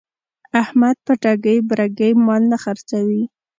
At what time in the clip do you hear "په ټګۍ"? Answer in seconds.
1.05-1.57